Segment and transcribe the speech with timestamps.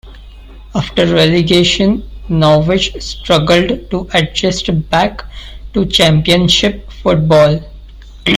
[0.73, 5.23] After relegation Norwich struggled to adjust back
[5.75, 7.59] to Championship football.